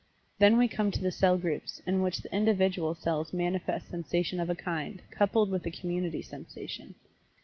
Then 0.39 0.57
we 0.57 0.67
come 0.67 0.89
to 0.89 0.99
the 0.99 1.11
cell 1.11 1.37
groups, 1.37 1.79
in 1.85 2.01
which 2.01 2.21
the 2.23 2.35
individual 2.35 2.95
cells 2.95 3.33
manifest 3.33 3.89
sensation 3.91 4.39
of 4.39 4.49
a 4.49 4.55
kind, 4.55 4.99
coupled 5.11 5.51
with 5.51 5.63
a 5.67 5.69
community 5.69 6.23
sensation. 6.23 6.95